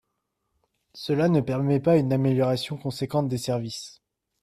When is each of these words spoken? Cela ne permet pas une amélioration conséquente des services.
Cela 0.95 1.29
ne 1.29 1.41
permet 1.41 1.79
pas 1.79 1.97
une 1.99 2.11
amélioration 2.11 2.75
conséquente 2.75 3.27
des 3.27 3.37
services. 3.37 4.01